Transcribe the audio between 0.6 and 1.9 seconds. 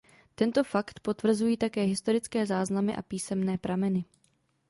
fakt potvrzují také